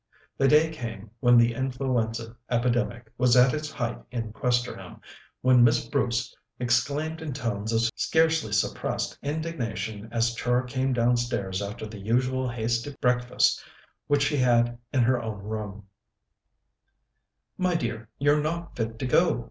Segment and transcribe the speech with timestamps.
[0.39, 4.99] The day came, when the influenza epidemic was at its height in Questerham,
[5.41, 11.85] when Miss Bruce exclaimed in tones of scarcely suppressed indignation as Char came downstairs after
[11.85, 13.63] the usual hasty breakfast
[14.07, 15.85] which she had in her own room:
[17.55, 19.39] "My dear, you're not fit to go.